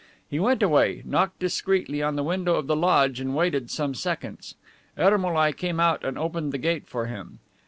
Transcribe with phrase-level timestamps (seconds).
[0.31, 4.55] He went away, knocked discreetly on the window of the lodge and waited some seconds.
[4.97, 7.37] Ermolai came out and opened the gate for him.